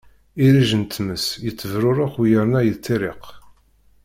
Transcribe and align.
Irrij 0.45 0.71
n 0.81 0.83
tmes 0.85 1.25
yettebṛuṛuq 1.45 2.13
u 2.21 2.23
yerna 2.31 2.59
yettiṛṛiq. 2.63 3.23